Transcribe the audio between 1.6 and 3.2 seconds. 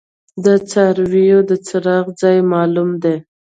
څرائ ځای معلوم دی؟